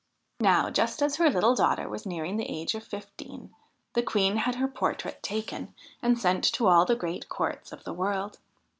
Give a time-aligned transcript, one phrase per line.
[0.39, 3.53] Now, just as her little daughter was nearing the age of fifteen,
[3.93, 7.93] the Queen had her portrait taken and sent to all the great courts of the
[7.93, 8.39] world.